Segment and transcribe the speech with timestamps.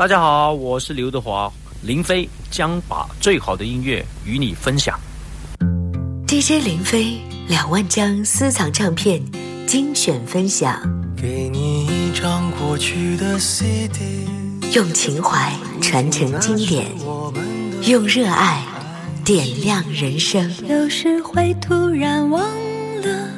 [0.00, 4.98] 大家好，我是刘德华，林飞将把最好的音乐与你分享。
[6.26, 9.22] DJ 林飞两万张私藏唱片
[9.66, 10.80] 精选分享，
[11.20, 14.26] 给你一张过去的 CD，
[14.72, 16.86] 用情怀传承经典，
[17.82, 18.64] 用热爱
[19.22, 20.50] 点亮人生。
[20.66, 22.40] 有时会突然忘
[23.02, 23.28] 了，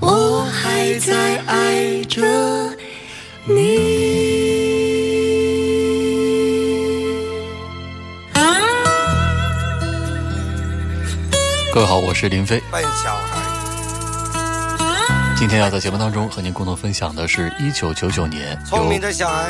[0.00, 2.20] 我还在爱着
[3.46, 4.25] 你。
[11.76, 12.58] 各位好，我是林飞。
[12.70, 13.36] 笨小孩，
[15.36, 18.78] 今天要在节目当中和您共同分享的是一九九九年由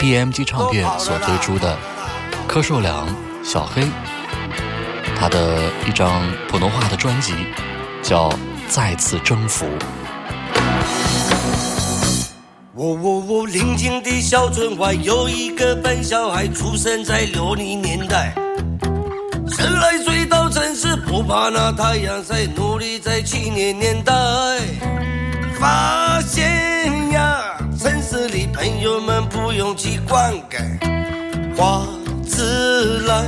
[0.01, 1.79] BMG 唱片所推出的
[2.49, 3.07] 柯受良、
[3.45, 3.87] 小黑
[5.17, 7.33] 他的一张普通话的专辑，
[8.03, 8.29] 叫
[8.69, 9.65] 《再次征服》。
[12.75, 13.47] 我我我！
[13.47, 18.35] 宁静的小村外有一个笨小孩，出生在六零年代。
[19.49, 20.26] 十来岁
[20.77, 24.13] 是，不怕那太阳晒，努力在七年年代。
[25.59, 31.87] 发现呀，城市里朋友们不用去灌溉，花
[32.27, 33.25] 自然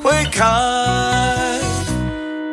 [0.00, 0.44] 会开。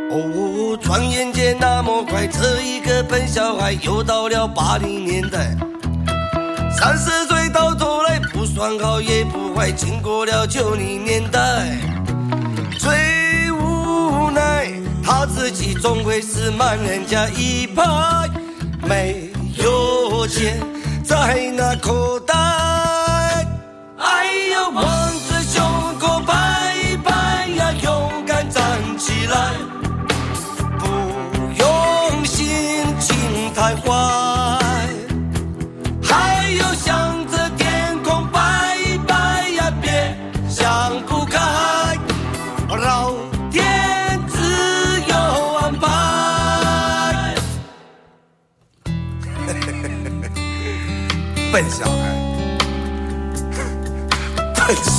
[0.09, 5.55] 哦，转眼间那么快，这一个笨小孩又到了八零年代。
[6.75, 11.77] 三十岁到头来不算好也不坏，经过了九零年代，
[15.11, 17.83] 怕自己终归是慢人家一拍，
[18.87, 20.57] 没有钱
[21.03, 22.33] 在那口袋。
[23.97, 24.83] 哎呦，望
[25.27, 28.63] 着胸口拍一拍呀，勇敢站
[28.97, 29.51] 起来，
[30.79, 30.87] 不
[31.59, 32.47] 用心
[32.97, 34.30] 情太坏。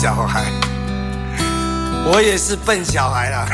[0.03, 0.51] 小孩，
[2.11, 3.47] 我也是笨小孩啦。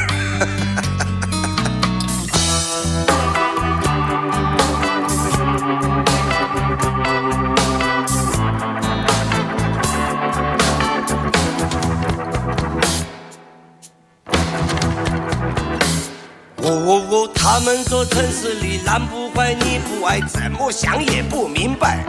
[16.62, 17.30] 哦哦哦！
[17.34, 22.06] 他们说城市里男不坏女不爱，怎么想也不明白。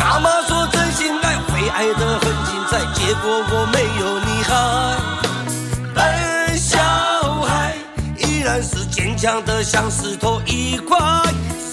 [0.00, 0.42] 妈妈
[1.74, 4.52] 爱会爱得很精彩，结果我没有你好。
[5.92, 6.78] 笨小
[7.42, 7.74] 孩
[8.16, 10.96] 依然是坚强的像石头一块，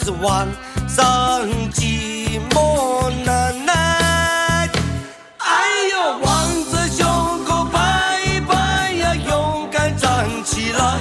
[0.04, 0.48] 是晚
[0.90, 4.68] 上寂寞难耐。
[5.38, 5.48] 哎
[5.94, 10.98] 呦，望着胸口拍一拍呀，勇敢站起来。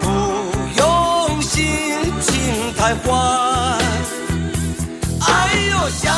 [0.00, 0.08] 不
[0.78, 3.78] 用心情太坏。
[5.20, 6.12] 哎呦，向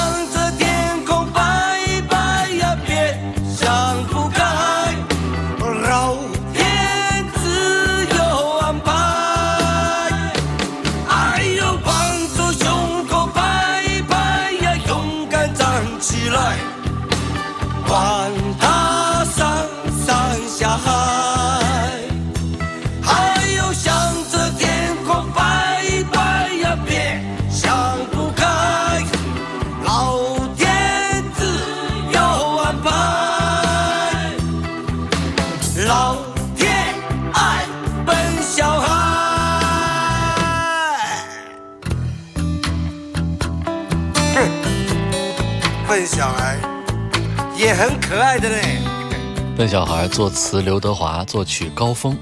[48.31, 48.79] 爱的嘞。
[49.57, 52.17] 笨小孩作词刘德华，作曲高峰。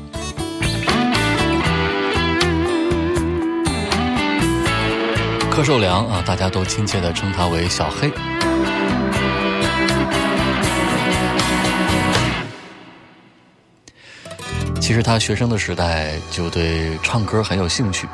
[5.51, 8.11] 柯受良啊，大家都亲切地称他为小黑。
[14.81, 18.09] 其实他学生的时代就对唱歌很有兴趣，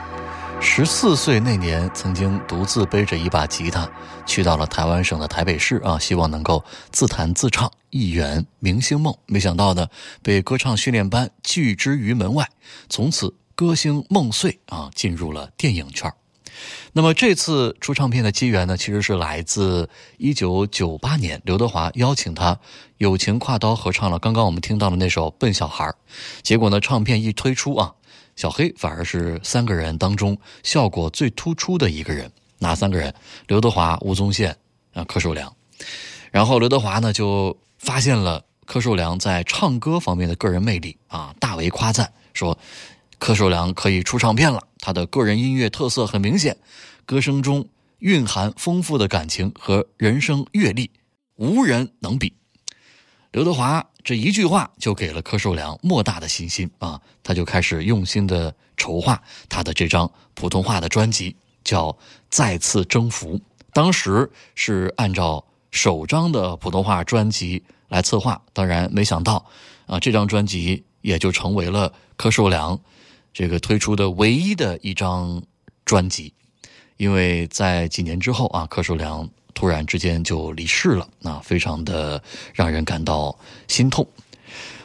[0.76, 3.88] 十四岁那年曾经独自背着一把吉他
[4.26, 9.15] 去到了台湾省的台北市啊，希望能够自弹自唱一圆明星梦。
[9.26, 9.87] 没想到呢，
[10.21, 12.49] 被歌唱训练班拒之于门外，
[12.88, 16.12] 从此歌星梦碎啊，进入了电影圈。
[16.93, 19.88] 那么这次出唱片的机缘呢，其实是来自
[20.19, 22.59] 一九九八年刘德华邀请他
[22.99, 25.85] 友情跨刀合唱了刚刚我们听到的那首《笨小孩》，
[26.43, 27.94] 结果呢，唱片一推出啊，
[28.37, 32.31] 小黑反而是三个人当中效果最突出的一个人。
[32.59, 33.13] 哪三个人？
[33.47, 34.57] 刘德华、吴宗宪
[34.93, 35.55] 啊，柯受良。
[36.31, 42.57] 然后刘德华呢就发现了柯受良在唱歌方面的个人魅力啊，大为夸赞，说
[43.19, 46.57] 柯受良可以出唱片了，他的个人音乐特色很明显，
[47.05, 50.91] 歌声中蕴含丰富的感情和人生阅历，
[51.37, 52.33] 无人能比。
[53.35, 61.35] 刘德华这一句话就给了柯受良莫大的信心啊，他就开始用心的筹划他的这张普通话的专辑，
[61.65, 61.91] 叫
[62.31, 63.37] 《再次征服》。
[63.73, 69.45] 当时是按照首张的普通话专辑来策划，当然没想到
[69.87, 72.79] 啊，这张专辑也就成为了柯受良
[73.33, 75.43] 这个推出的唯一的一张
[75.85, 76.33] 专辑，
[76.99, 79.29] 因为在几年之后啊，柯受良。
[79.55, 82.23] 突然之间就离世了，那非常的
[82.53, 84.06] 让人感到心痛。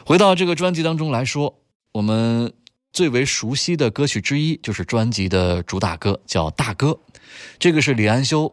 [0.04, 1.54] 回到这个专辑当中来说，
[1.92, 2.52] 我们
[2.92, 6.88] 最为熟悉的歌曲之一就是专辑的主打歌，叫《大哥》。
[7.58, 8.52] 这个是李安修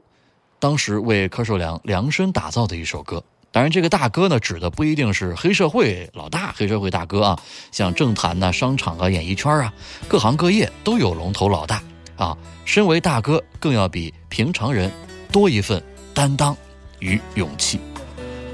[0.59, 3.23] 当时为柯受良量身打造的一首歌。
[3.51, 7.39] 当然，这个大哥呢，指的不一定是黑社会老大、黑社会大哥啊，
[7.71, 9.73] 像政坛呐、商场啊、演艺圈啊，
[10.07, 11.81] 各行各业都有龙头老大
[12.17, 12.37] 啊。
[12.65, 14.91] 身为大哥，更要比平常人
[15.31, 15.81] 多一份。
[16.17, 16.57] 担当
[16.97, 17.79] 与勇气，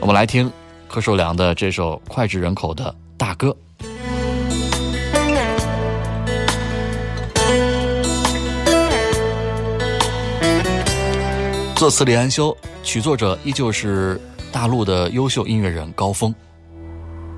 [0.01, 0.51] 我们来听
[0.85, 2.83] 柯受良的这首脍炙人口的
[3.15, 3.55] 《大哥》。
[11.73, 14.19] 作词李安修，曲作者依旧是
[14.51, 16.35] 大陆的优秀音乐人高峰。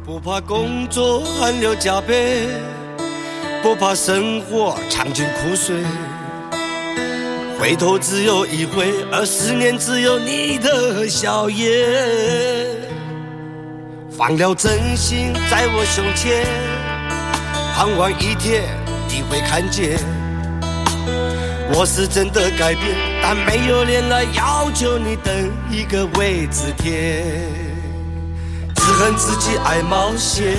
[0.04, 2.48] 不怕工作汗流浃背，
[3.62, 5.84] 不怕生活尝尽苦水。
[7.58, 11.68] 回头只有一回，而思念只有你的笑颜。
[14.12, 16.46] 放了真心在我胸前，
[17.74, 18.64] 盼望一天
[19.08, 19.98] 你会看见。
[21.74, 25.34] 我是真的改变，但没有脸来要求你等
[25.72, 27.24] 一个位置填。
[28.76, 30.58] 只恨自己爱冒险，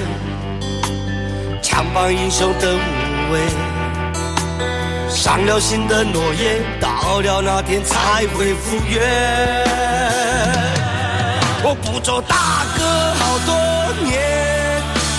[1.62, 3.75] 强绑英雄的无畏。
[5.16, 9.64] 伤了心的诺言，到了那天才会复原。
[11.64, 12.84] 我不做大哥
[13.18, 13.54] 好多
[14.04, 14.20] 年，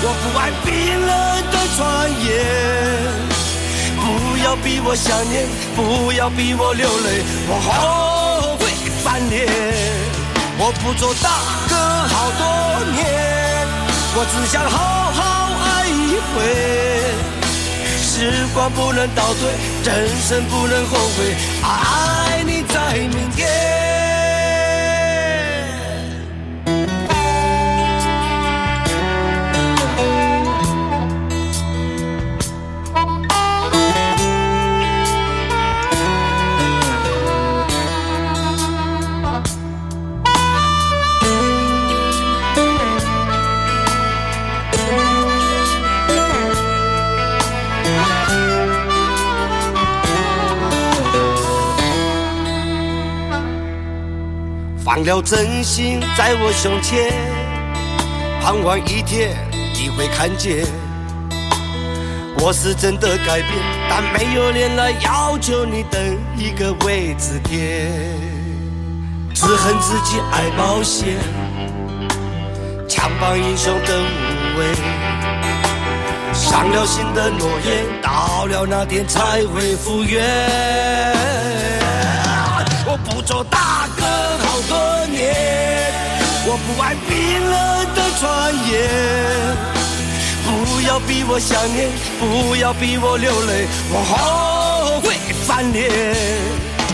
[0.04, 0.72] 我不爱冰
[1.02, 1.12] 冷
[1.52, 2.30] 的传言。
[3.98, 8.70] 不要逼我想念，不要逼我流泪，我后悔
[9.04, 9.50] 翻脸。
[10.60, 11.76] 我不做大哥
[12.14, 12.46] 好多
[12.94, 13.02] 年，
[14.14, 14.78] 我只想好
[15.12, 15.20] 好
[15.66, 16.16] 爱一。
[18.48, 19.52] 时光不能倒退，
[19.84, 23.77] 人生不能后悔，爱你在明天。
[54.98, 57.14] 放了真心在我胸前，
[58.42, 59.38] 盼望一天
[59.76, 60.66] 你会看见。
[62.40, 63.54] 我是真的改变，
[63.88, 66.02] 但没有脸来要求你等
[66.36, 67.92] 一个位置填。
[69.36, 71.10] 只恨自己爱冒险，
[72.90, 74.66] 强棒英雄的无畏。
[76.34, 80.26] 伤了心的诺言，到了那天才会复原。
[82.88, 84.47] 我不做大哥。
[84.68, 85.34] 多年，
[86.46, 87.10] 我不爱冰
[87.50, 87.56] 冷
[87.96, 88.76] 的传言。
[90.46, 95.90] 不要逼我想念，不要逼我流泪，我后悔翻脸。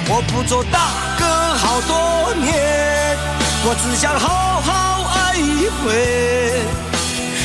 [0.10, 0.80] 我不做大
[1.18, 1.26] 哥
[1.56, 3.18] 好多年，
[3.66, 6.62] 我只想好好爱一回。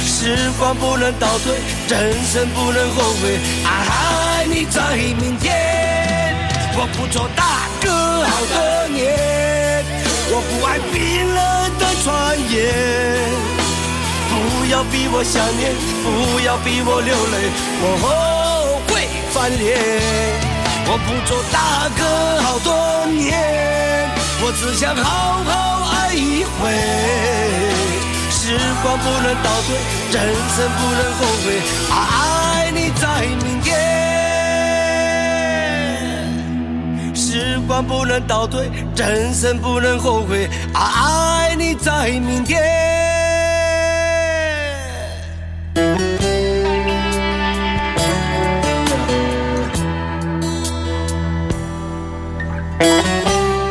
[0.06, 1.54] 时光不能倒退，
[1.88, 5.54] 人生不能后悔，爱你在明天。
[6.74, 9.37] 我不做大哥好多年。
[10.30, 10.94] 我不爱冰
[11.34, 11.38] 冷
[11.78, 12.06] 的传
[12.50, 12.56] 言，
[14.28, 15.72] 不要逼我想念，
[16.04, 16.06] 不
[16.44, 18.06] 要逼我流泪，我后
[18.88, 19.66] 悔翻脸。
[20.90, 22.02] 我不做大哥
[22.42, 24.08] 好多年，
[24.40, 26.68] 我只想好好爱一回。
[28.30, 29.76] 时光不能倒退，
[30.12, 30.16] 人
[30.56, 33.57] 生不能后悔，爱你在明
[37.58, 42.62] 时光不能倒退，人生不能后悔，爱你在明天。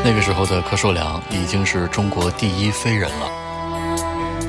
[0.03, 3.31] 那个时候的柯受良已经是中国第一飞人了，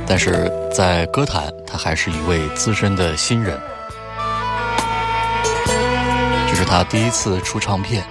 [0.05, 3.57] 但是在歌坛，他还是一位资深的新人。
[6.49, 8.05] 这是他第一次出唱片，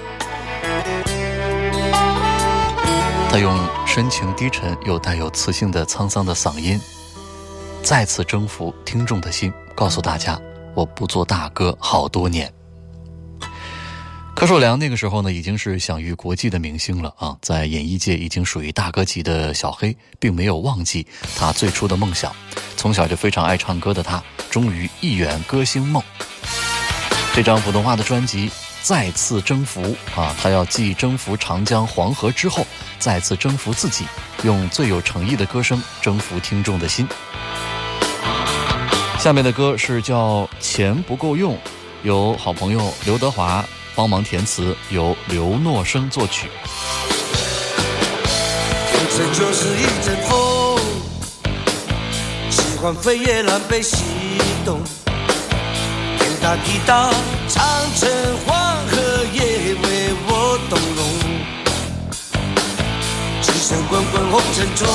[3.29, 6.79] 他用深情低沉又带有磁性的沧桑的嗓音，
[7.83, 10.39] 再次征服听众的心，告诉大家：
[10.73, 12.51] 我不做大哥好多年。
[14.33, 21.05] 柯受良那个时候呢，已经是享誉国际的明星了啊，在演艺界已经属于大哥级的小黑，并没有忘记
[21.35, 22.33] 他最初的梦想。
[22.77, 26.01] 从小就非常爱唱歌的他，终于一圆歌星梦。
[27.35, 28.49] 这张普通话的专辑
[28.81, 32.65] 再次征服啊，他要继征服长江黄河之后，
[32.99, 34.05] 再次征服自己，
[34.43, 37.07] 用最有诚意的歌声征服听众的心。
[39.19, 41.53] 下面的歌是叫《钱不够用》，
[42.03, 43.65] 由好朋友刘德华。
[43.95, 46.51] 帮忙填词，由刘诺生作曲。
[49.09, 50.79] 这就是一阵风，
[52.51, 54.03] 喜欢飞越南北西
[54.63, 54.79] 东，
[56.19, 57.09] 天大地大，
[57.49, 57.65] 长
[57.95, 58.07] 城
[63.89, 64.85] 滚滚红尘中，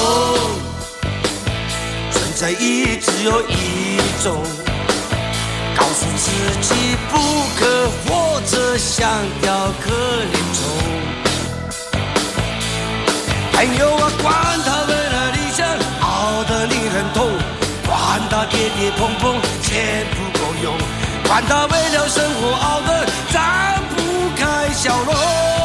[2.11, 4.43] 存在意义只有一种。
[5.75, 6.31] 告诉自
[6.61, 6.75] 己
[7.11, 7.17] 不
[7.59, 9.09] 可活着像
[9.41, 10.61] 条可怜虫。
[13.53, 15.67] 朋友啊，管他为了理想
[16.01, 17.31] 熬得令人痛，
[17.87, 20.77] 管他跌跌碰碰钱不够用，
[21.27, 23.43] 管他为了生活熬得张
[23.97, 25.62] 不开笑容。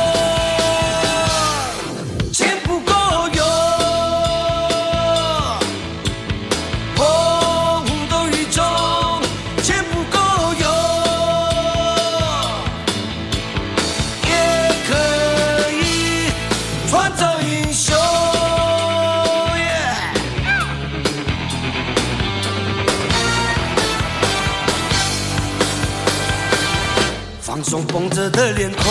[27.70, 28.82] 松绷着的脸孔，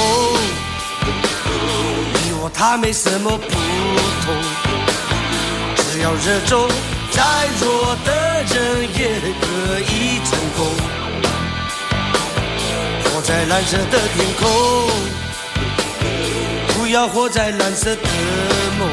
[2.13, 4.35] 你我他没什么不同。
[5.91, 6.69] 只要热衷，
[7.11, 7.23] 再
[7.59, 8.13] 弱的
[8.53, 9.09] 人也
[9.41, 10.67] 可以成功。
[13.05, 14.47] 活在蓝色的天空，
[16.75, 18.03] 不要活在蓝色的
[18.79, 18.87] 梦。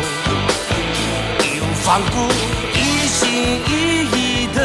[1.42, 2.32] 义无反顾，
[2.74, 3.72] 一心一
[4.13, 4.60] 意的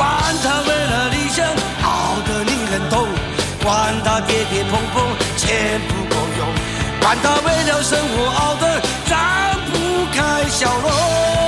[0.00, 0.08] 管
[0.42, 1.44] 他为了理想
[1.82, 3.06] 熬得令人痛，
[3.62, 5.04] 管他跌跌碰碰
[5.36, 6.48] 钱不够用，
[7.02, 9.18] 管他为了生活熬得张
[9.70, 11.39] 不开笑容。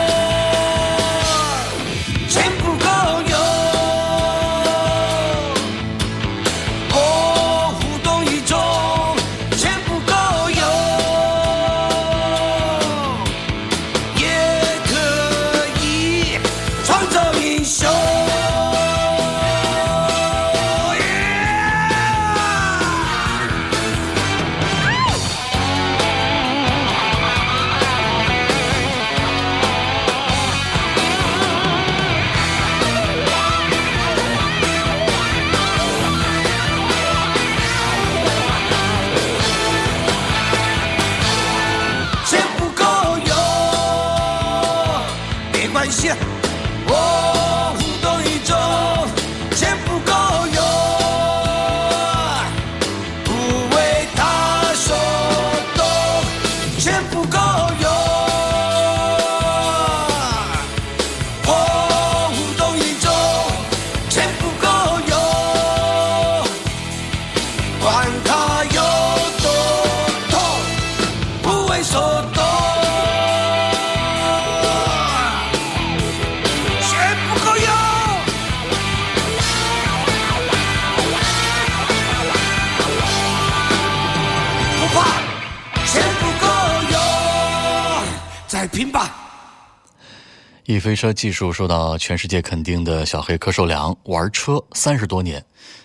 [90.83, 95.43] 飞车技术受到全世界肯定的小黑柯受良，玩车三十多年，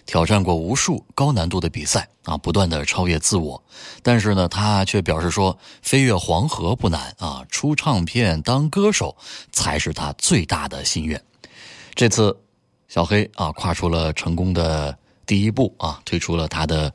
[0.07, 3.63] 挑战过无数高难度的比赛啊，不断的超越自我。
[4.01, 9.15] 但是呢，他却表示说，飞越黄河不难啊，出唱片当歌手
[9.51, 11.21] 才是他最大的心愿。
[11.93, 12.35] 这次，
[12.87, 16.91] 小黑啊，跨出了成功的第一步啊，推出了他的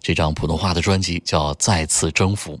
[0.00, 2.56] 这张普通话的专辑，叫《再次征服》，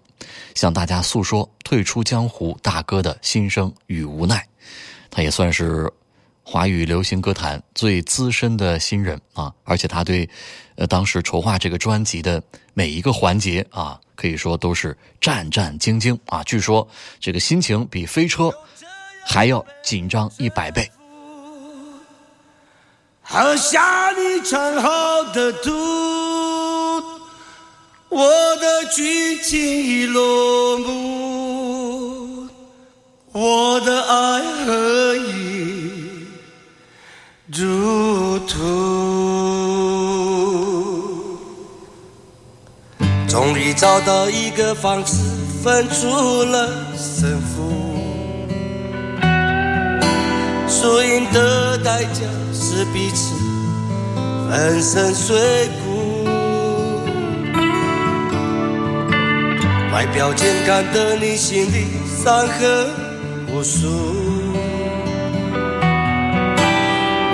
[0.54, 4.46] 向大家诉说退出江湖大哥的心声与无奈。
[5.14, 5.92] 他也算是
[6.42, 10.28] 华语流行歌坛最资深的新人啊，而且他对，
[10.76, 12.42] 呃，当时筹划这个专辑的
[12.72, 16.42] 每一个环节啊，可以说都是战战兢兢啊。
[16.44, 16.88] 据说
[17.20, 18.50] 这个心情比飞车
[19.24, 20.90] 还要紧张一百倍。
[23.20, 24.88] 喝下你唱好
[25.32, 25.70] 的毒，
[28.08, 31.61] 我的剧情已落幕，
[33.32, 36.26] 我的爱何以
[37.46, 38.58] 入土？
[43.26, 45.16] 终于找到一个方式，
[45.64, 47.72] 分出了胜负，
[50.68, 52.20] 输赢的代价。
[52.52, 53.34] 是彼此
[54.48, 56.24] 粉身碎骨，
[59.92, 61.86] 外表健康的你心里
[62.22, 62.88] 伤痕
[63.54, 63.86] 无数，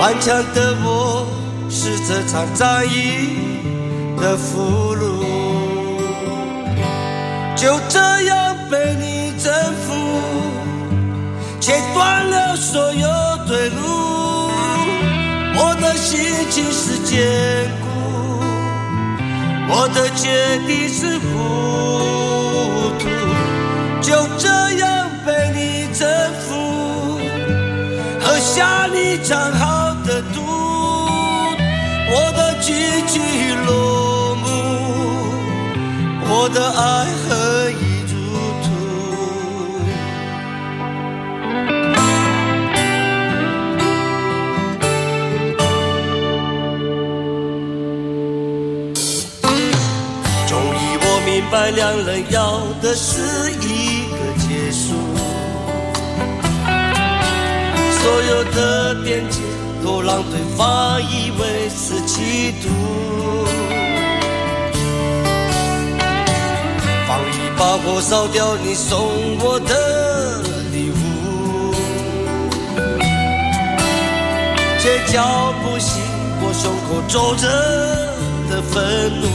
[0.00, 1.28] 顽强的我
[1.70, 3.38] 是这场战役
[4.20, 5.22] 的俘虏，
[7.54, 9.54] 就这样被你征
[9.87, 9.94] 服，
[11.60, 13.08] 切断了所有
[13.46, 14.50] 退路。
[15.60, 16.18] 我的心
[16.50, 17.87] 情是坚固，
[19.70, 23.06] 我的决定是糊涂，
[24.02, 24.48] 就这
[24.78, 24.98] 样
[25.99, 27.19] 征服，
[28.21, 30.40] 喝下你藏好的毒，
[32.09, 32.73] 我的结
[33.09, 33.19] 局
[33.67, 34.47] 落幕，
[36.31, 37.88] 我的爱何以？
[51.26, 53.21] 明白两人要的是
[53.52, 54.95] 一个结束，
[58.08, 59.42] 所有的边界
[59.84, 62.64] 都让对方以为是企图。
[67.06, 68.98] 放一把火烧掉你送
[69.40, 70.40] 我的
[70.72, 71.74] 礼物，
[74.80, 76.02] 却叫不醒
[76.40, 77.47] 我胸口皱着
[78.49, 79.26] 的愤怒。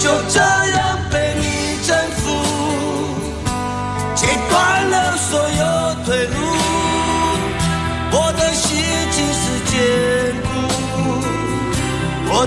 [0.00, 0.89] 就这样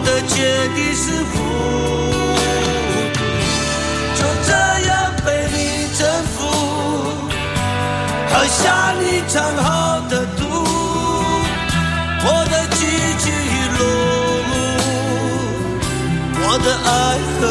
[0.06, 0.36] 的决
[0.76, 1.34] 定是糊
[3.14, 3.20] 涂。
[4.16, 4.52] 就这
[4.88, 4.92] 样
[5.26, 5.58] 被你
[5.98, 6.02] 征
[6.34, 6.38] 服，
[8.30, 8.62] 喝下
[9.00, 9.66] 你藏好
[10.10, 10.42] 的毒。
[12.26, 12.82] 我的结
[13.24, 13.26] 局
[13.78, 13.82] 落
[14.50, 14.52] 幕，
[16.42, 16.92] 我的爱。
[17.44, 17.46] 恨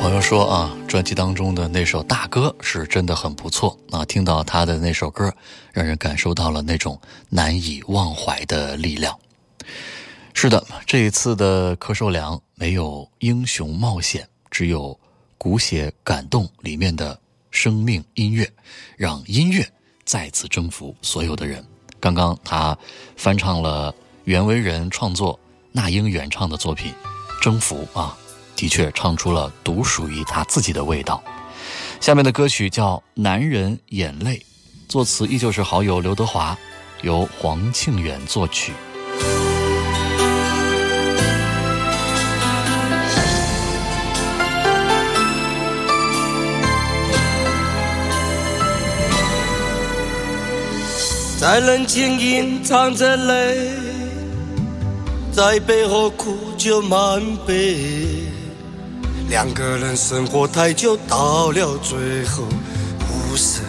[0.00, 4.04] 朋友说啊，专辑当中的那首大歌是真的很不错啊！
[4.04, 5.32] 听到他的那首歌，
[5.72, 9.16] 让人感受到了那种难以忘怀的力量。
[10.34, 14.98] 是的，这一次的柯受良没有英雄冒险，只有
[15.42, 17.18] 骨血感动里面的
[17.50, 18.48] 生命音乐，
[18.96, 19.68] 让音乐
[20.04, 21.66] 再次征服所有的人。
[21.98, 22.78] 刚刚他
[23.16, 25.36] 翻唱了袁惟仁创作、
[25.72, 26.92] 那英原唱的作品
[27.42, 28.16] 《征服》啊。
[28.54, 31.20] 的确唱出了独属于他自己的味道。
[32.00, 34.36] 下面的歌曲叫《男人眼泪》，
[34.86, 36.56] 作词依旧是好友刘德华，
[37.02, 38.72] 由黄庆远作曲。
[51.42, 53.72] 在人群隐藏着泪，
[55.32, 57.78] 在背后哭就满杯。
[59.28, 62.44] 两个人生活太久，到了最后
[63.10, 63.64] 无声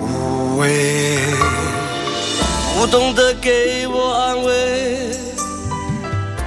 [0.00, 1.18] 无味，
[2.78, 5.10] 不懂得给我安慰，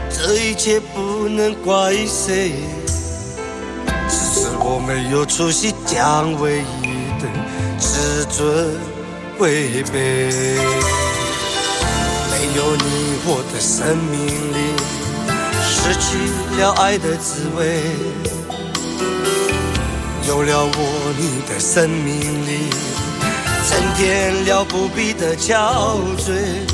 [0.10, 2.54] 这一切不能怪谁，
[4.08, 7.28] 只是我没有出息，将唯一的
[7.78, 8.74] 自尊
[9.40, 10.30] 违背。
[12.30, 14.60] 没有你，我的生命里
[15.64, 16.08] 失去
[16.62, 17.82] 了爱的滋味。
[20.28, 22.70] 有了我，你的生命里
[23.68, 26.68] 增添了不必的憔悴。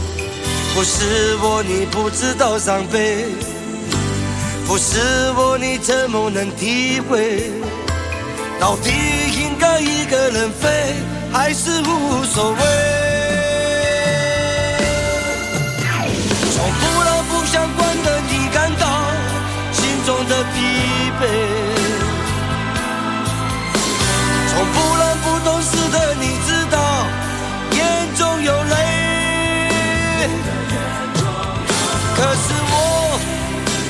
[0.74, 3.24] 不是我，你不知道伤悲；
[4.68, 5.00] 不是
[5.38, 7.52] 我，你怎么能体会？
[8.60, 10.96] 到底应该一个人飞，
[11.38, 12.60] 还是无所谓？
[16.54, 18.88] 从不老不相关的你感到
[19.74, 20.58] 心中的疲
[21.20, 21.22] 惫。
[24.48, 26.78] 从不冷不懂事的你知道，
[27.74, 28.76] 眼中有泪。
[32.16, 32.74] 可是我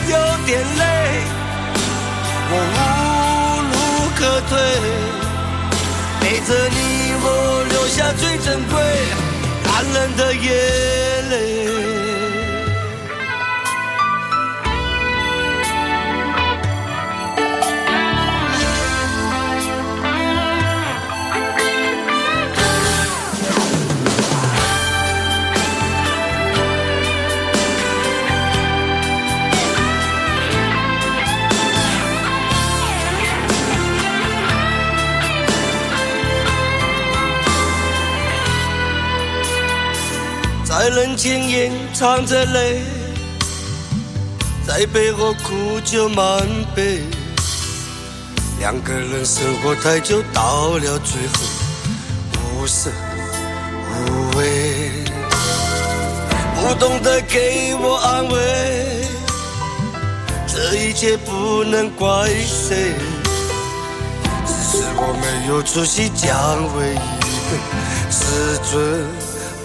[0.09, 0.83] 有点累，
[2.49, 3.73] 我无路
[4.15, 5.04] 可退。
[6.25, 8.73] 陪着你，我留下最珍贵
[9.63, 11.74] 寒冷的眼泪。
[41.25, 42.83] 在人前掩藏着泪，
[44.67, 47.01] 在背后哭就满杯。
[48.59, 51.33] 两个人生活太久，到了最后
[52.61, 52.93] 无声
[53.89, 55.03] 无味，
[56.61, 59.07] 不懂得给我安慰，
[60.45, 62.93] 这一切不能怪谁，
[64.45, 66.29] 只是我没有出息，将
[66.77, 67.57] 唯一的
[68.11, 69.03] 自尊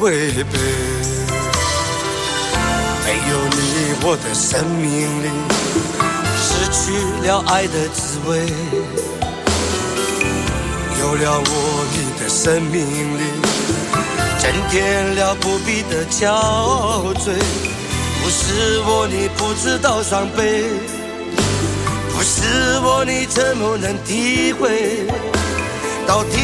[0.01, 1.00] 违背。
[3.11, 3.59] 没有你，
[4.05, 4.89] 我的生命
[5.21, 5.29] 里
[6.39, 6.79] 失去
[7.27, 8.47] 了爱的滋味；
[11.01, 11.51] 有了我，
[11.91, 12.79] 你的生命
[13.19, 13.23] 里
[14.39, 16.23] 增添了不必的憔
[17.19, 17.35] 悴。
[18.23, 20.63] 不是我，你不知道伤悲；
[22.15, 25.05] 不是我，你怎么能体会？
[26.07, 26.39] 到底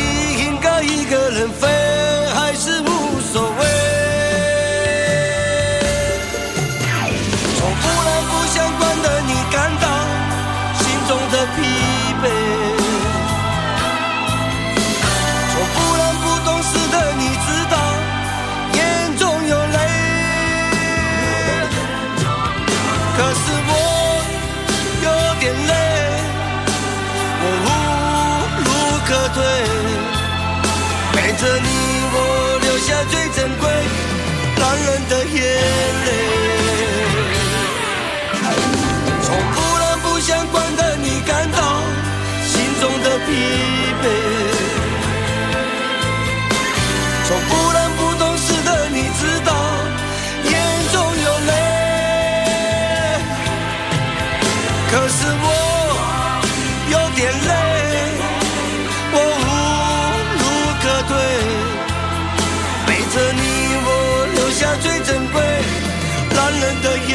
[67.08, 67.14] 眼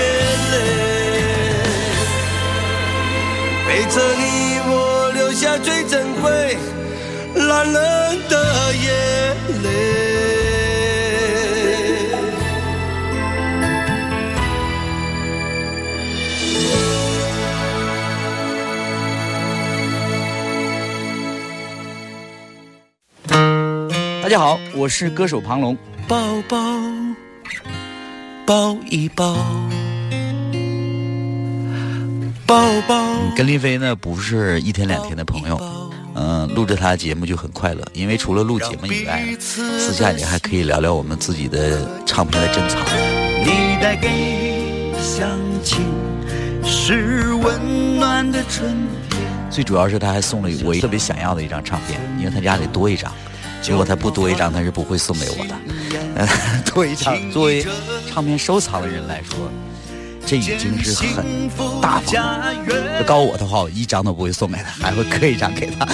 [0.51, 0.55] 泪。
[3.67, 4.21] 陪着你，
[4.67, 6.57] 我留下最珍贵
[7.35, 7.73] 男人
[8.27, 8.33] 的
[8.75, 9.67] 眼泪。
[24.23, 25.77] 大家好，我是歌手庞龙。
[26.07, 26.57] 抱抱，
[28.45, 29.35] 抱一抱，
[32.51, 33.01] 抱抱。
[33.33, 35.57] 跟林飞呢不是一天两天的朋友，
[36.15, 42.81] 嗯、录着他的节目就很快乐，因为除了录节目以外，私下里还可以聊聊我们自己的唱片的珍藏。
[43.39, 45.29] 你带给乡
[45.63, 45.79] 亲
[46.61, 48.69] 是温暖的春
[49.09, 49.21] 天。
[49.49, 53.13] 最主要是他还送了我特别想要的一张唱片，因为他家里多一张，
[53.61, 55.55] 结果他不多一张他是不会送给我的。
[56.15, 56.27] 呃
[56.67, 57.65] 多一张，作为
[58.11, 59.49] 唱片收藏的人来说，
[60.31, 61.49] 这已经是很
[61.81, 62.55] 大方了。
[62.97, 65.85] 这告我的话，我一张都不会送给他，还会刻一张给他。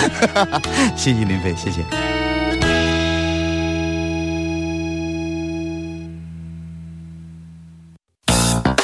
[0.96, 1.84] 谢谢林飞，谢谢。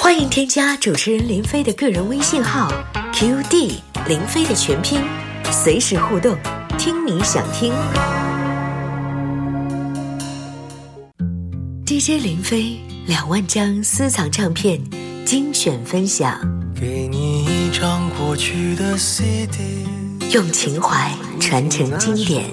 [0.02, 2.68] 欢迎添加主持人林飞的个人微信号
[3.14, 3.76] QD
[4.08, 5.00] 林飞的全拼，
[5.52, 6.36] 随时互动，
[6.80, 7.72] 听你想听。
[11.86, 14.82] DJ 林飞两万张私藏唱片
[15.26, 16.40] 精选分享，
[16.80, 19.58] 给你一张过去的 CD，
[20.32, 22.44] 用情怀传承经典，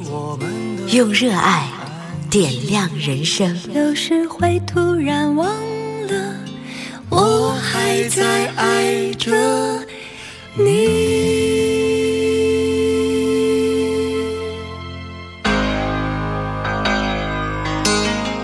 [0.93, 1.69] 用热爱
[2.31, 3.59] 点亮人生。
[3.75, 5.49] 有时会突然忘
[6.07, 6.35] 了，
[7.09, 9.85] 我还在爱着
[10.55, 11.39] 你。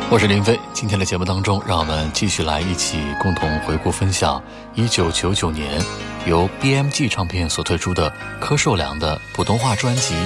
[0.09, 4.41] 我是林飞，今天的节目当中，让我们继续来一起共同回顾分享
[4.75, 5.85] 一九九九年
[6.27, 10.15] 由 BMG 唱片所推出的柯受良的普通话专辑《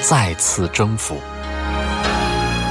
[0.00, 1.16] 再次征服》。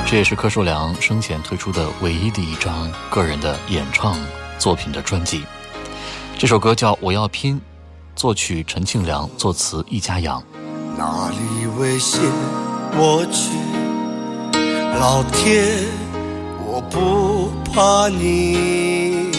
[0.10, 4.18] 这也是柯受良生前推出的唯一的一张个人的演唱
[4.58, 5.44] 作品的专辑。
[6.38, 7.58] 这首歌叫《我要拼》，
[8.16, 10.42] 作曲陈庆良，作词易家扬。
[10.98, 12.22] 哪里危险
[12.94, 13.50] 我去，
[14.98, 15.86] 老天，
[16.80, 19.32] 我不怕你。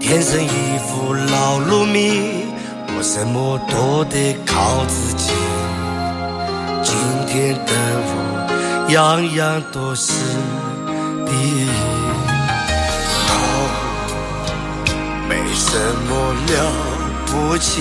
[0.00, 0.48] 天生一
[0.84, 2.46] 副老路迷，
[2.88, 5.30] 我什么都得靠自己。
[6.82, 6.96] 今
[7.28, 10.12] 天的我，样样都是
[11.24, 11.68] 第一。
[13.30, 13.70] 哦，
[15.28, 16.52] 没什么了
[17.26, 17.80] 不起。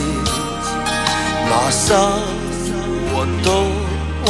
[1.50, 2.22] 马上
[3.16, 3.52] 我都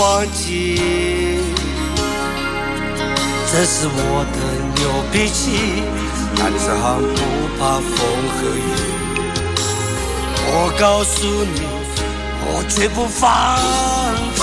[0.01, 1.32] 忘记，
[3.55, 4.37] 这是我的
[4.81, 5.83] 牛脾气，
[6.39, 7.21] 男子汉不
[7.59, 7.93] 怕风
[8.33, 8.59] 和雨。
[10.47, 11.15] 我告诉
[11.53, 11.61] 你，
[12.47, 13.21] 我绝不放
[14.35, 14.41] 弃，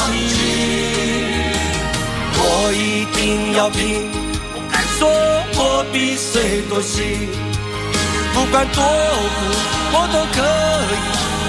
[2.38, 4.08] 我一定要拼，
[4.54, 5.10] 我敢说
[5.58, 7.02] 我比谁都行，
[8.32, 9.38] 不管多苦
[9.92, 10.38] 我都可
[10.86, 10.96] 以。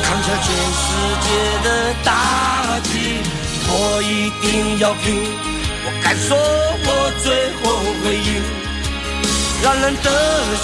[0.01, 0.49] 扛下全
[0.81, 0.89] 世
[1.21, 1.29] 界
[1.63, 2.09] 的打
[2.85, 3.21] 击，
[3.69, 5.29] 我一定要拼！
[5.85, 6.35] 我敢说，
[8.11, 8.43] 后会赢。
[9.63, 10.09] 让人的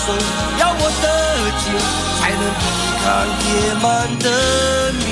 [0.05, 0.11] 手
[0.59, 1.05] 要我的
[1.59, 1.63] 紧，
[2.19, 2.63] 才能抵
[3.03, 3.05] 抗
[3.43, 3.47] 野
[3.81, 3.85] 蛮
[4.19, 4.25] 的
[5.05, 5.07] 命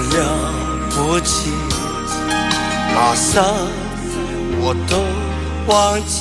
[0.00, 0.52] 了
[0.90, 1.50] 不起，
[2.94, 3.44] 马上
[4.60, 4.96] 我都
[5.72, 6.14] 忘记。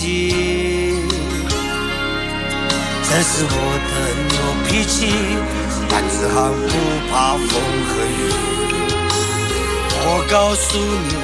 [3.09, 3.55] 这是我
[3.87, 3.91] 的
[4.29, 4.35] 牛
[4.67, 4.95] 脾气，
[5.89, 6.69] 男子汉不
[7.09, 7.49] 怕风
[7.87, 8.19] 和雨。
[9.99, 11.15] 我告诉你，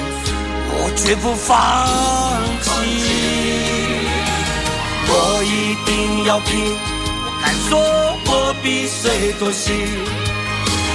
[0.72, 1.52] 我绝不放
[2.62, 2.66] 弃，
[5.08, 5.12] 我
[5.44, 6.52] 一定要拼。
[7.26, 7.72] 我敢说，
[8.26, 10.33] 我比谁都行。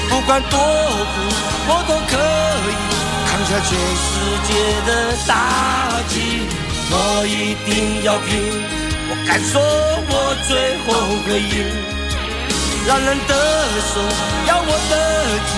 [0.09, 1.14] 不管多苦，
[1.68, 2.12] 我都可
[2.68, 2.71] 以
[3.29, 3.71] 扛下全
[4.05, 4.09] 世
[4.47, 4.51] 界
[4.87, 4.90] 的
[5.27, 5.31] 打
[6.09, 6.12] 击。
[6.90, 6.94] 我
[7.27, 8.29] 一定要拼，
[9.11, 10.12] 我敢说，我
[10.49, 10.51] 最
[10.85, 10.87] 后
[11.25, 11.55] 会赢。
[12.87, 13.33] 男人的
[13.92, 14.01] 手
[14.47, 14.92] 要我的
[15.49, 15.53] 劲，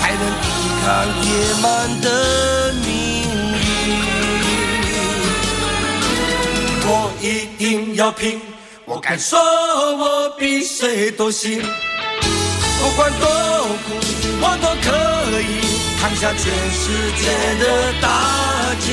[0.16, 0.44] 能抵
[0.80, 0.86] 抗
[1.26, 1.28] 野
[1.60, 1.64] 蛮
[2.00, 2.06] 的
[2.84, 2.88] 命
[3.54, 3.60] 运。
[6.86, 7.24] 我一
[7.58, 8.40] 定要拼，
[8.86, 9.38] 我敢说，
[9.96, 11.62] 我比谁都行。
[12.80, 13.28] 不管多
[13.86, 13.88] 苦，
[14.40, 14.88] 我都可
[15.40, 15.60] 以
[16.00, 16.82] 扛下全世
[17.20, 17.22] 界
[17.60, 17.64] 的
[18.00, 18.08] 打
[18.80, 18.86] 击。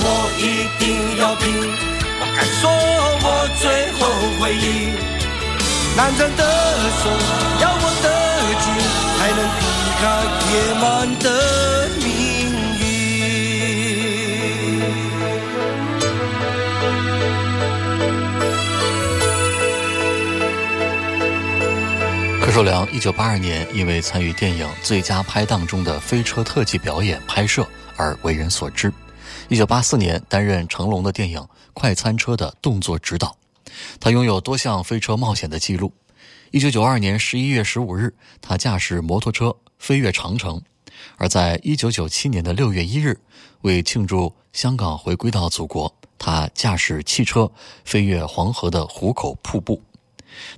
[0.00, 0.04] 我
[0.38, 1.44] 一定要拼，
[2.20, 2.70] 我敢说，
[3.22, 3.26] 我
[3.60, 3.62] 最
[3.98, 4.00] 后
[4.38, 4.66] 会赢。
[5.96, 6.42] 男人的
[7.02, 7.10] 手
[7.60, 8.06] 要握得
[8.60, 8.64] 紧，
[9.18, 9.60] 才能抵
[10.00, 10.02] 抗
[10.48, 10.84] 野蛮
[11.18, 11.26] 的
[22.58, 27.64] 柯受良一九八二年因为参与电影《最佳拍档》中的飞车特技表演拍摄
[27.96, 28.92] 而为人所知。
[29.48, 31.38] 一九八四年担任成龙的电影
[31.72, 33.36] 《快餐车》的动作指导，
[34.00, 35.92] 他拥有多项飞车冒险的记录。
[36.50, 40.58] 一九九二年十一月十五日，他驾驶摩托车飞越长城；
[41.16, 43.20] 而在一九九七年的六月一日，
[43.60, 47.48] 为庆祝香港回归到祖国，他驾驶汽车
[47.84, 49.80] 飞越黄河的壶口瀑布。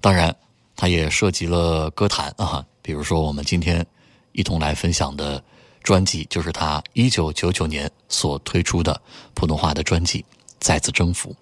[0.00, 0.34] 当然。
[0.80, 3.86] 他也涉及了歌坛啊，比如说我们今天
[4.32, 5.44] 一同来分享的
[5.82, 8.98] 专辑，就是他一九九九年所推出的
[9.34, 10.20] 普通话的专辑
[10.58, 11.36] 《再次征服》。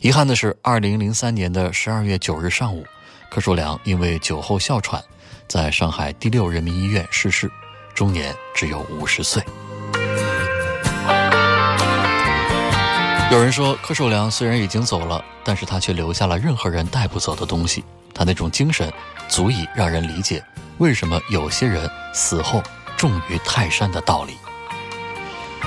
[0.00, 2.84] 遗憾的是，二零零三年的十二月九日上午，
[3.30, 5.00] 柯受良因为酒后哮喘，
[5.46, 7.48] 在上海第六人民医院逝世，
[7.94, 9.40] 终年只有五十岁。
[13.30, 17.84] 有人说，柯受良虽然已经走了，但是他却留下了任何人带不走的东西。
[18.14, 18.90] 他那种精神，
[19.28, 20.42] 足以让人理解
[20.78, 22.62] 为什么有些人死后
[22.96, 24.38] 重于泰山的道理。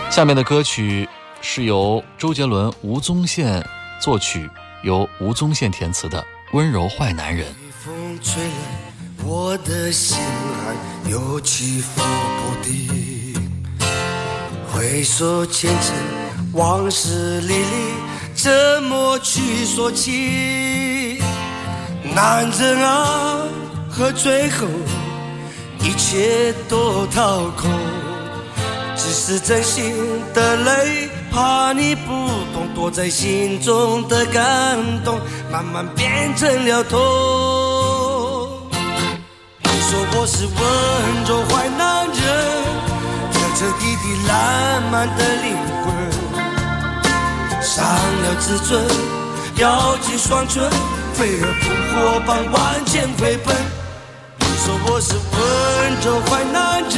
[0.09, 1.07] 下面的歌曲
[1.39, 3.63] 是由周杰伦、吴宗宪
[4.01, 4.49] 作曲，
[4.81, 6.19] 由吴宗宪填词的
[6.53, 7.47] 《温柔坏男人》。
[7.79, 13.61] 风吹来，我的心还有起伏不定。
[14.73, 15.95] 回首前尘，
[16.53, 17.65] 往事历历，
[18.35, 18.51] 怎
[18.83, 21.21] 么去说起？
[22.13, 23.37] 男人啊，
[23.89, 24.67] 和最后
[25.79, 27.71] 一切都掏空，
[28.97, 29.95] 只是真心
[30.33, 32.11] 的泪，怕你不
[32.53, 36.99] 懂，躲在心中的感动，慢慢变成了痛。
[39.63, 42.15] 你说我是温柔坏男人，
[43.31, 45.93] 彻彻底底烂漫的灵魂，
[47.73, 48.85] 伤了自尊，
[49.55, 50.69] 咬紧双唇。
[51.13, 53.55] 飞蛾扑火般万箭飞奔。
[54.39, 55.39] 你说我是温
[56.03, 56.91] 柔坏男人，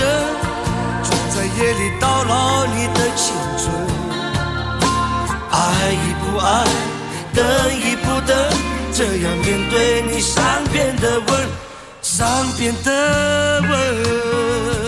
[1.04, 3.70] 总在夜里叨扰你的青春。
[5.52, 5.62] 爱
[5.94, 6.66] 与不爱，
[7.36, 7.46] 等
[7.78, 8.36] 与不等，
[8.92, 11.48] 这样面对你善变的吻，
[12.02, 12.26] 善
[12.58, 14.83] 变的吻。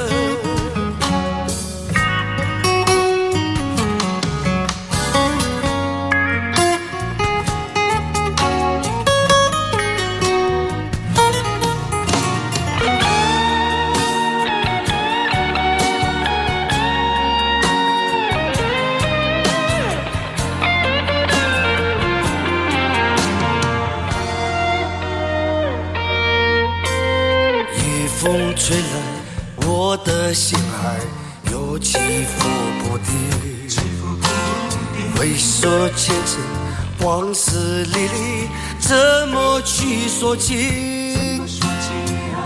[37.35, 38.95] 事历历，怎
[39.27, 40.57] 么去说清？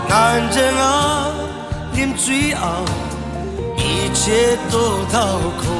[0.08, 1.30] 男人啊，
[1.94, 2.60] 连最爱，
[3.76, 5.70] 一切都掏空，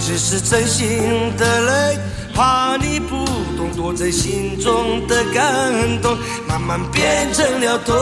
[0.00, 1.98] 只是真心的泪，
[2.34, 3.24] 怕你不
[3.56, 7.94] 懂，躲在心中的感动，慢慢变成了痛。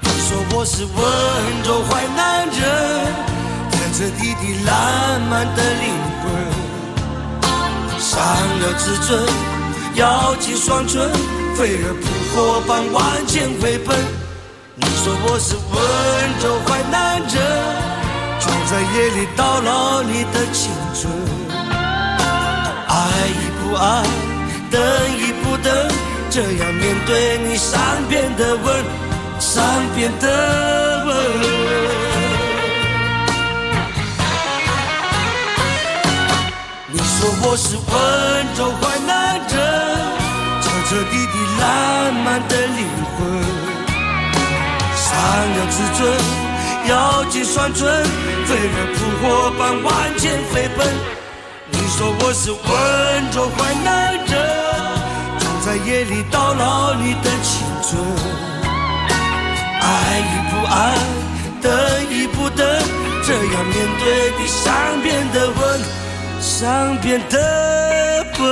[0.00, 0.92] 你说我是温
[1.64, 2.54] 柔坏男人，
[3.70, 5.88] 彻彻底底烂漫的灵
[8.12, 8.20] 伤
[8.60, 9.24] 了自尊，
[9.94, 11.08] 咬紧双唇，
[11.56, 13.96] 飞蛾扑火般万箭飞奔。
[14.74, 15.74] 你说我是温
[16.42, 17.32] 柔坏男人，
[18.38, 21.10] 总在夜里叨扰你的青春。
[22.86, 22.94] 爱
[23.40, 24.04] 与不爱，
[24.70, 24.78] 等
[25.16, 25.72] 与不等，
[26.28, 28.84] 这样面对你善变的吻，
[29.40, 29.64] 善
[29.96, 32.01] 变的吻。
[37.22, 37.86] 说我是温
[38.56, 39.46] 州坏男人，
[40.60, 42.82] 彻彻底底烂漫的灵
[43.14, 43.22] 魂，
[44.96, 45.06] 伤
[45.54, 46.00] 了自尊，
[46.88, 47.86] 咬紧双唇，
[48.44, 50.84] 飞蛾扑火般万箭飞奔。
[51.70, 54.32] 你说我是温州坏男人，
[55.38, 58.02] 总在夜里叨扰你的青春。
[59.80, 60.98] 爱与不爱，
[61.62, 61.70] 等
[62.10, 62.66] 与不等，
[63.24, 65.80] 这样面对你善变的吻，
[66.54, 68.44] 上变的吻。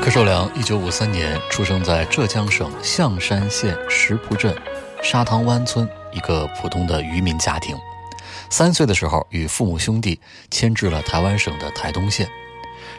[0.00, 4.56] 柯受良，一九五三年出生在浙江省象山县石浦镇
[5.02, 7.76] 沙塘湾村一个普通的渔民家庭。
[8.48, 12.30] 三岁的时候，与父母兄弟迁至了台湾省的台东县。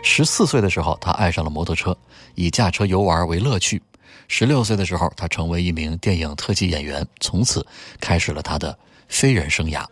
[0.04, 1.96] 十四岁的时候，他爱上了摩托车，
[2.36, 3.82] 以驾车游玩为乐趣。
[4.28, 7.66] 十六岁的时候，他成为一名电影特技演员，从此
[8.00, 9.86] 开始了他的飞人生涯。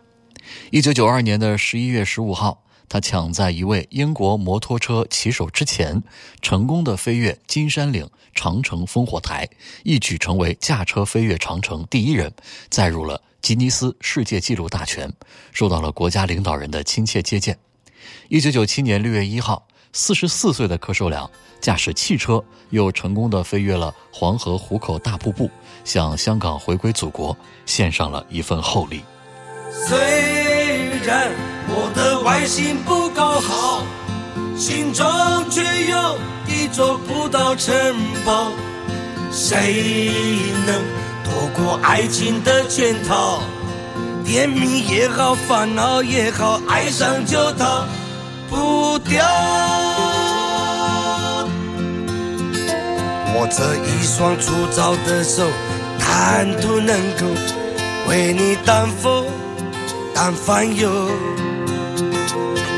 [0.72, 6.02] 一九九二年的十一月十五号，他抢在一位英国摩托车骑手之前，
[6.42, 9.48] 成功的飞越金山岭长城烽火台，
[9.84, 12.34] 一举成为驾车飞越长城第一人，
[12.70, 15.14] 载入了吉尼斯世界纪录大全，
[15.54, 17.58] 受到了国家领导人的亲切接见。
[18.28, 21.30] 一九九七年六月一号，四十四岁的柯受良
[21.60, 25.50] 驾驶汽车，又成功的飞越了黄河壶口大瀑布，
[25.84, 27.36] 向香港回归祖国
[27.66, 29.04] 献上了一份厚礼。
[29.72, 29.98] 虽
[31.06, 31.32] 然
[31.68, 33.84] 我的外形不够好，
[34.58, 35.06] 心中
[35.50, 36.18] 却有
[36.48, 37.74] 一座不倒城
[38.26, 38.52] 堡。
[39.32, 40.12] 谁
[40.66, 40.82] 能
[41.24, 43.42] 躲过爱情的圈套？
[44.26, 47.86] 甜蜜也好，烦恼也好，爱上就逃
[48.52, 49.26] 不掉。
[53.34, 55.48] 我这一双粗糙的手，
[55.98, 57.26] 贪图能够
[58.08, 59.26] 为你挡风
[60.14, 60.90] 挡烦忧，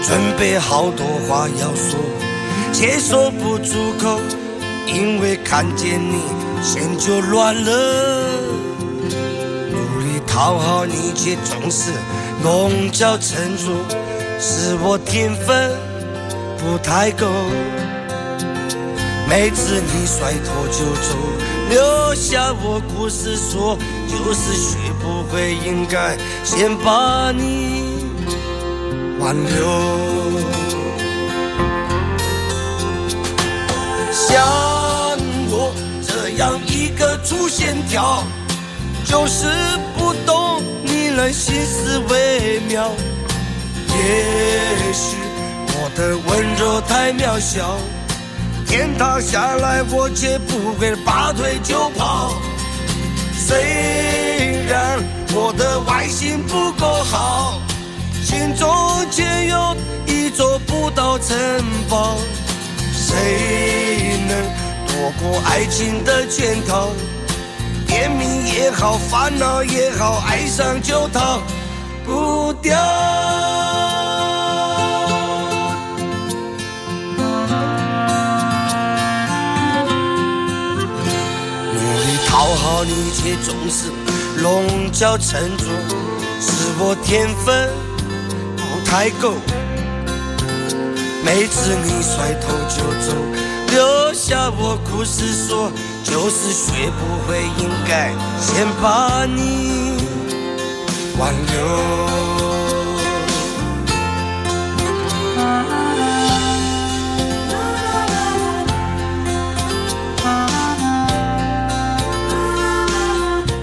[0.03, 1.99] 准备好多话要说，
[2.71, 4.19] 却说不出口，
[4.85, 6.21] 因为看见你
[6.61, 7.71] 心就乱了。
[9.71, 11.91] 努力讨好你，却总是
[12.43, 13.73] 弄巧成拙，
[14.45, 15.71] 是我天分
[16.57, 17.27] 不太够。
[19.29, 21.15] 每次你甩头就走，
[21.69, 28.05] 留下我故事说，就是学不会应该先把你
[29.17, 29.65] 挽留。
[34.11, 34.45] 像
[35.49, 35.73] 我
[36.05, 38.21] 这样一个粗线条，
[39.05, 39.47] 就是
[39.97, 42.91] 不懂你人心思微妙。
[43.95, 45.15] 也许
[45.67, 47.77] 我的温柔太渺小。
[48.65, 52.33] 天塌下来，我却不会拔腿就跑。
[53.37, 54.99] 虽然
[55.35, 57.61] 我的外形不够好，
[58.23, 58.67] 心中
[59.11, 59.75] 却有
[60.07, 61.37] 一座不倒城
[61.87, 62.17] 堡。
[62.93, 64.35] 谁能
[64.87, 66.89] 躲过爱情的圈套？
[67.85, 71.43] 甜蜜也好，烦恼也好，爱上就逃
[72.05, 72.77] 不掉。
[82.27, 83.91] 讨好你，却总是
[84.41, 85.67] 弄巧成拙，
[86.41, 87.69] 是我天分
[88.57, 89.35] 不太够。
[91.23, 93.15] 每次你甩头就走，
[93.71, 95.71] 留下我故事说，
[96.03, 100.02] 就是学不会应该先把你
[101.19, 101.53] 挽留。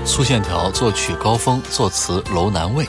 [0.05, 2.87] 粗线条，作曲高峰，作词楼南卫。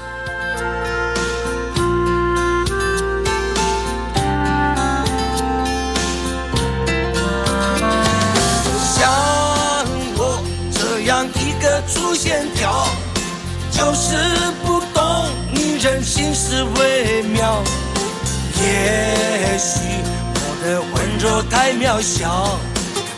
[13.82, 14.16] 就是
[14.64, 17.64] 不懂女人心思微妙。
[18.62, 19.80] 也许
[20.36, 22.30] 我的温柔太渺小，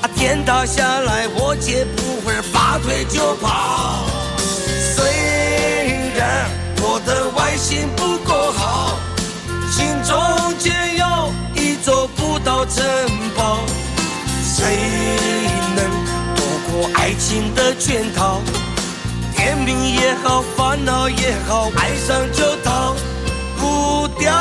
[0.02, 4.06] 啊，天塌下来我绝不会拔腿就跑。
[4.96, 5.04] 虽
[6.16, 8.98] 然我的外形不够好，
[9.70, 10.18] 心中
[10.58, 12.86] 却有一座不倒城
[13.36, 13.60] 堡。
[14.42, 14.78] 谁
[15.76, 15.84] 能
[16.38, 18.40] 躲过爱情的圈套？
[19.44, 22.96] 甜蜜也好，烦恼也好，爱上就逃
[23.58, 24.32] 不掉。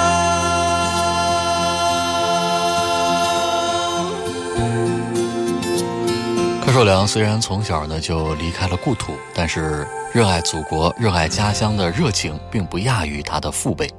[6.64, 9.84] 柯受良虽然从小呢就离开了故土，但是
[10.14, 13.90] 热爱祖国、热爱家乡的热情并不亚于他的父辈。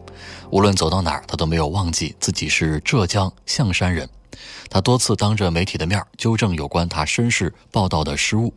[0.51, 4.07] 无论走到哪儿，他都没有忘记自己是浙江象山人。
[4.69, 8.53] 他多次当着媒体的面纠正有关他身世报道的失误。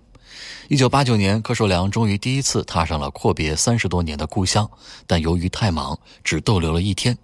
[0.68, 4.68] 一九八九年，柯受良终于第一次踏上了阔别三十多年的故乡，
[5.07, 7.16] 但由于太忙，只逗留了一天。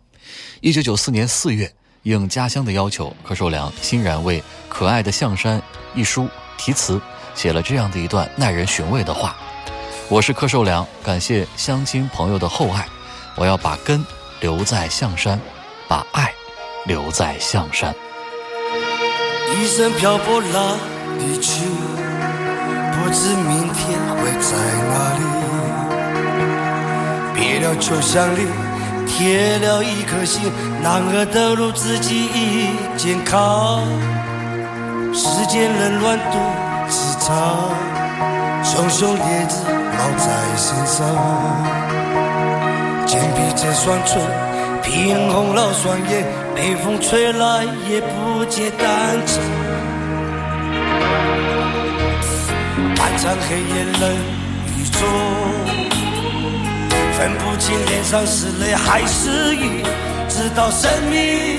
[0.60, 1.72] 一九九四年四月，
[2.04, 5.60] 应家乡的要求，柯受良欣然为《可爱的象山》
[5.94, 7.00] 一书题词，
[7.34, 9.36] 写了这样的一段耐人寻味的话
[10.08, 12.86] ：“我是柯受良，感谢乡亲朋友的厚爱，
[13.36, 14.04] 我要把根
[14.40, 15.40] 留在象山，
[15.88, 16.32] 把爱
[16.86, 17.94] 留在象山。”
[19.60, 20.76] 一生漂泊哪
[21.18, 22.11] 里去？
[23.03, 24.50] 不知明天会在
[24.88, 25.20] 哪里。
[27.34, 28.46] 别了秋香里
[29.09, 32.30] 贴了一颗心，男儿的路自己
[32.96, 33.82] 健康。
[35.12, 36.38] 世间冷暖独
[36.88, 37.68] 自尝，
[38.62, 39.53] 熊熊烈日
[39.98, 40.26] 烙在
[40.57, 41.05] 身上。
[43.05, 44.22] 坚壁这双唇，
[44.80, 46.24] 平红了双眼，
[46.55, 48.86] 北风吹来也不觉单
[49.26, 49.42] 纯。
[52.96, 54.16] 漫长黑夜冷
[54.76, 55.00] 雨中，
[57.12, 59.82] 分不清脸上是泪还是雨，
[60.28, 61.58] 直到生命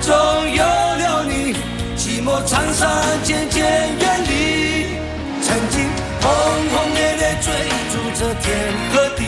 [0.00, 0.14] 中
[0.50, 1.54] 有了你，
[1.96, 2.88] 寂寞沧桑
[3.22, 4.86] 渐渐远离。
[5.42, 5.80] 曾经
[6.20, 6.30] 轰
[6.70, 7.52] 轰烈烈追
[7.92, 8.46] 逐着天
[8.92, 9.24] 和地，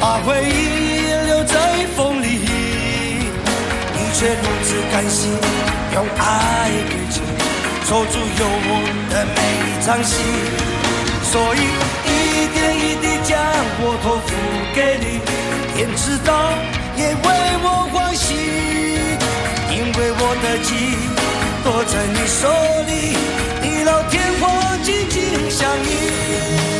[0.00, 2.26] 把回忆留在风里。
[3.94, 5.30] 你却如此甘心
[5.94, 6.92] 用爱给，
[7.88, 8.70] 守住有我
[9.08, 10.12] 的每一场戏。
[11.24, 11.60] 所以
[12.04, 12.08] 一
[12.52, 13.40] 点一滴将
[13.80, 14.28] 我托付
[14.74, 15.04] 给你，
[15.74, 16.30] 天知道
[16.98, 17.26] 也为
[17.64, 18.34] 我欢喜，
[19.72, 20.68] 因为我的记
[21.64, 22.44] 躲在你手
[22.86, 23.16] 里，
[23.62, 24.44] 地老天荒
[24.82, 26.77] 紧紧相依。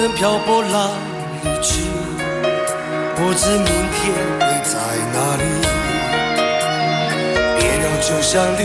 [0.00, 0.92] 一生漂泊浪
[1.44, 1.82] 里去？
[3.16, 4.00] 不知明天
[4.40, 4.72] 会在
[5.12, 5.44] 哪里。
[7.58, 8.64] 别了就像绿，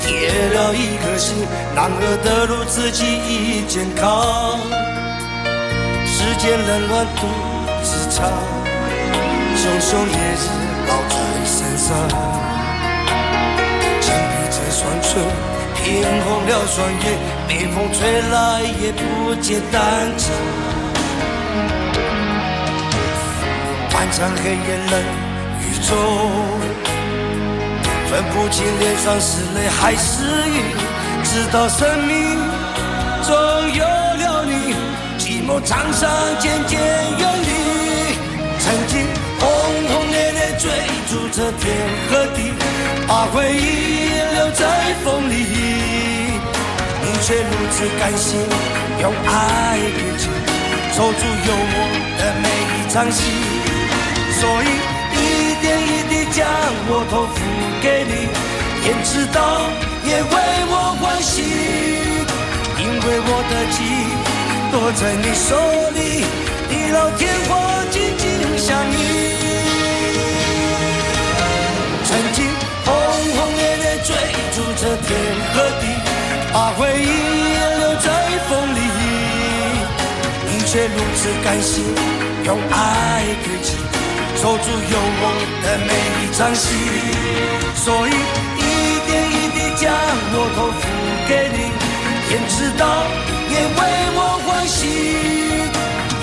[0.00, 4.58] 铁了一颗心，男儿的路自己一肩扛。
[6.06, 7.26] 世间冷暖独
[7.84, 8.32] 自尝，
[9.54, 10.48] 熊熊烈日
[10.88, 11.14] 烙在
[11.44, 12.08] 身上。
[14.00, 15.20] 紧闭着双唇，
[15.76, 15.84] 平
[16.24, 17.04] 红了双眼，
[17.52, 19.82] 北风吹来也不见单
[20.16, 20.32] 车。
[23.92, 24.94] 漫长黑夜冷
[25.60, 25.90] 雨中，
[28.08, 30.62] 分不清脸上是泪还是雨，
[31.24, 32.38] 直到生命
[33.26, 33.36] 中
[33.74, 34.74] 有了你，
[35.18, 38.16] 寂寞沧桑渐渐远离。
[38.60, 39.06] 曾经
[39.38, 39.46] 轰
[39.90, 40.70] 轰烈烈追
[41.06, 41.76] 逐着天
[42.08, 42.54] 和地，
[43.06, 46.31] 把回忆留在风里，
[47.22, 48.40] 却如此甘心
[49.00, 50.28] 用爱给钱，
[50.92, 51.76] 守住有我
[52.18, 53.22] 的每一场戏。
[54.40, 54.66] 所以
[55.14, 56.44] 一点一滴将
[56.88, 57.34] 我托付
[57.80, 58.26] 给你，
[58.82, 59.38] 天知道
[60.04, 60.34] 也为
[60.66, 61.42] 我欢喜，
[62.76, 63.78] 因为我的记
[64.72, 65.54] 躲在你手
[65.94, 66.26] 里，
[66.68, 67.52] 地老天荒
[67.92, 68.26] 紧紧
[68.58, 68.94] 相依。
[72.04, 72.44] 曾经
[72.84, 72.92] 轰
[73.36, 74.10] 轰烈烈追
[74.50, 75.08] 逐着天
[75.54, 75.84] 和地，
[76.52, 77.06] 把回忆
[77.78, 78.06] 留在
[78.48, 78.80] 风里，
[80.46, 81.82] 你却如此甘心
[82.44, 83.80] 用爱给钱。
[84.36, 85.24] 守住有我
[85.62, 86.64] 的每一场戏，
[87.76, 88.10] 所以
[88.58, 88.60] 一
[89.06, 89.88] 点一滴将
[90.34, 90.82] 我托付
[91.28, 91.58] 给你，
[92.28, 92.82] 天知道
[93.48, 93.80] 也为
[94.14, 94.80] 我欢喜，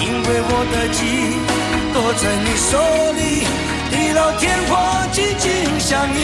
[0.01, 0.99] 因为我的记
[1.93, 2.71] 躲在你手
[3.13, 3.21] 里，
[3.89, 5.49] 地老天荒紧紧
[5.79, 6.17] 相依，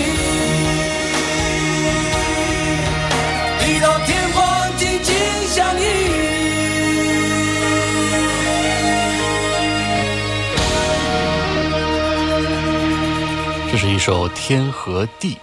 [14.05, 15.33] 首《天和地》，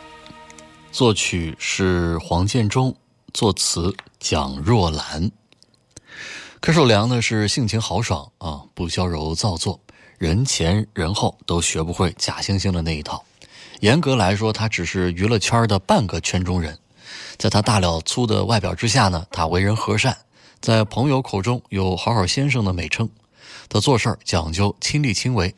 [0.93, 2.95] 作曲是黄建中，
[3.35, 5.29] 作词蒋若兰。
[6.61, 9.81] 柯受良呢是性情豪爽啊，不娇柔造作，
[10.17, 13.25] 人前人后都学不会假惺惺的那一套。
[13.81, 16.79] 严格来说，他只是娱乐圈的半个圈中人。
[17.39, 20.17] 在他大了粗的外表之下呢，他为人和善，
[20.61, 23.11] 在朋友口中有“好好先生”的美称。
[23.69, 25.53] 他做事讲究亲力亲为，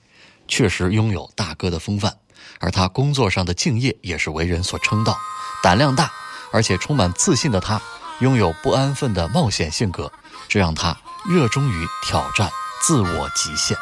[0.49, 2.17] 确实拥有大哥的风范。
[2.61, 5.17] 而他工作上的敬业也是为人所称道，
[5.63, 6.11] 胆量大，
[6.53, 7.81] 而且充满自信的他，
[8.21, 10.11] 拥有不安分的冒险性格，
[10.49, 12.51] 这让他热衷于挑战
[12.83, 13.77] 自我极限。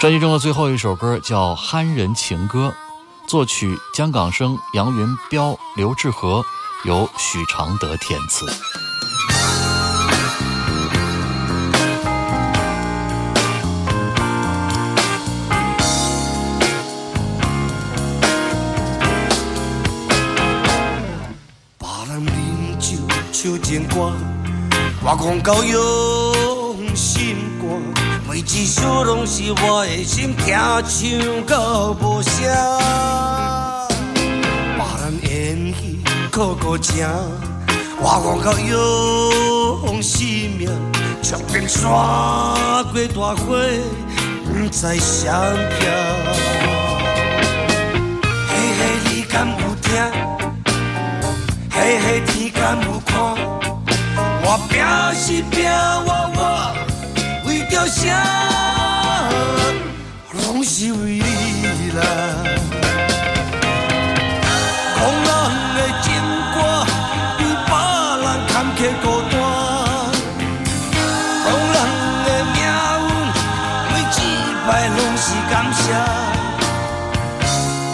[0.00, 2.74] 专辑中的最后一首歌叫《憨人情歌》，
[3.28, 6.44] 作曲江港生、杨云彪、刘志和，
[6.84, 8.46] 由许常德填词。
[23.42, 24.12] 唱情歌，
[25.02, 27.66] 我讲到用心歌，
[28.30, 32.40] 每一首拢是我的心，听唱到无声。
[34.76, 35.98] 别人演戏
[36.30, 37.04] 苦苦情，
[37.98, 40.24] 我讲到用生
[40.56, 40.70] 命，
[41.20, 43.58] 却变山过大火，
[44.46, 45.26] 不知谁
[45.80, 45.90] 飘。
[48.46, 48.80] 嘿嘿，
[49.10, 49.90] 你敢有听？
[51.84, 53.18] 嘿嘿，天敢有看？
[54.44, 54.78] 我拼
[55.18, 55.68] 是拼，
[56.06, 56.40] 我我
[57.44, 58.06] 为着啥？
[60.30, 62.00] 拢是为你啦。
[64.94, 65.26] 讲人
[65.74, 66.06] 的情
[66.54, 66.56] 歌
[67.36, 67.74] 比别
[68.22, 69.34] 人坎坷孤单，
[71.42, 71.76] 讲人
[72.22, 72.64] 的命运
[73.90, 74.16] 每一
[74.68, 75.82] 摆拢是感谢，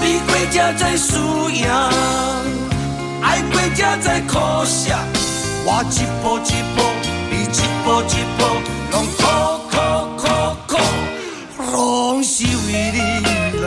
[0.03, 1.64] 比过才知输赢。
[3.81, 4.93] 爱过才知苦涩，
[5.64, 6.76] 我一步一步，
[7.31, 8.41] 你一步一步，
[8.91, 9.20] 拢苦
[9.70, 9.74] 苦
[10.16, 10.22] 苦
[10.66, 10.70] 苦，
[11.72, 11.76] 拢
[12.24, 12.49] 是为
[12.93, 12.99] 你
[13.61, 13.64] 啦。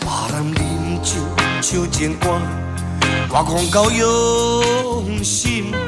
[0.00, 0.60] 别人饮
[1.02, 1.10] 酒
[1.60, 2.24] 唱情歌，
[3.30, 5.80] 我讲到用心肝，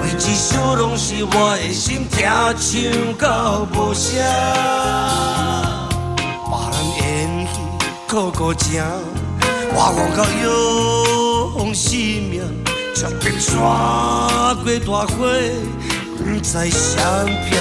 [0.00, 4.22] 每一首拢是我的心，听唱到无声。
[8.08, 8.82] 别人演戏苦苦情，
[9.72, 10.18] 我讲到
[11.58, 12.42] 用性命，
[12.94, 13.56] 从冰山
[14.62, 15.18] 过大火，
[16.16, 16.94] 不知谁
[17.48, 17.58] 拼。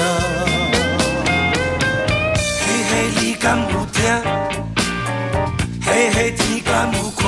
[2.62, 3.98] 嘿嘿，你敢有听？
[5.84, 7.24] 嘿嘿，天敢有看？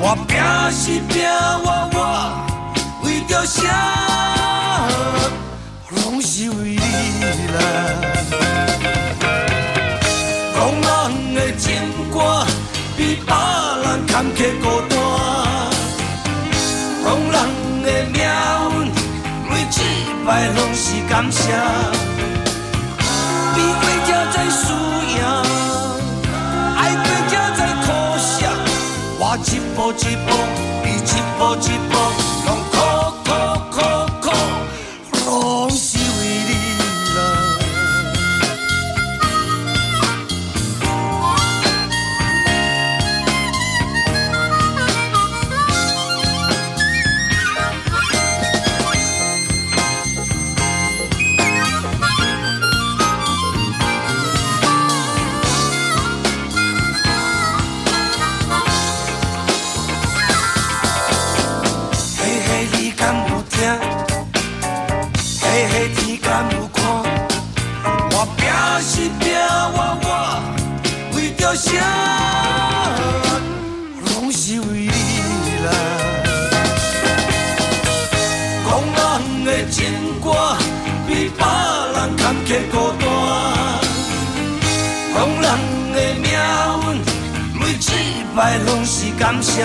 [0.00, 0.32] 我拼
[0.72, 1.22] 是拼，
[21.12, 21.42] 感谢，
[23.54, 24.64] 比过才知输
[25.12, 25.20] 赢，
[26.74, 27.86] 爱过才知苦
[28.16, 28.32] 涩。
[29.18, 30.32] 我一步一步，
[30.82, 31.92] 你一步一步，
[85.22, 85.40] 讲人
[85.94, 86.34] 的命运
[87.54, 89.62] 每一摆拢是感谢。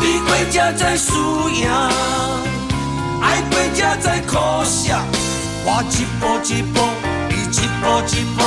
[0.00, 1.68] 比过才知输赢，
[3.20, 4.94] 爱过才知苦涩。
[5.64, 6.86] 我一步一步，
[7.28, 8.38] 你一步一步，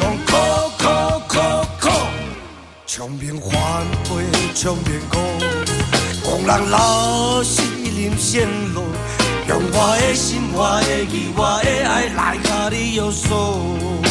[0.00, 0.34] 拢苦
[0.76, 0.82] 苦
[1.28, 1.34] 苦
[1.80, 1.84] 苦。
[2.88, 3.52] 唱面反
[4.02, 5.14] 背，唱面歌，
[6.24, 8.82] 讲人老是啉仙露，
[9.46, 14.04] 用我的心、我的意、我的爱来甲你约束，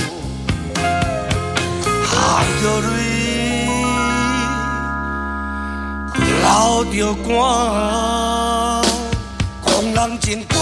[6.96, 8.86] 流着汗，
[9.62, 10.56] 狂人情歌